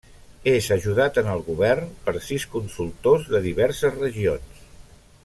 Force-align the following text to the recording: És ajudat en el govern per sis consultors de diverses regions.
És 0.51 0.69
ajudat 0.75 1.19
en 1.23 1.29
el 1.33 1.43
govern 1.49 1.91
per 2.07 2.15
sis 2.29 2.47
consultors 2.57 3.29
de 3.35 3.43
diverses 3.49 3.97
regions. 4.03 4.65